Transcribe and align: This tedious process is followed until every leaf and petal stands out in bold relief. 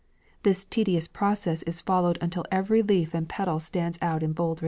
This 0.41 0.65
tedious 0.65 1.07
process 1.07 1.61
is 1.61 1.79
followed 1.79 2.17
until 2.21 2.43
every 2.51 2.81
leaf 2.81 3.13
and 3.13 3.29
petal 3.29 3.59
stands 3.59 3.99
out 4.01 4.23
in 4.23 4.33
bold 4.33 4.53
relief. 4.59 4.59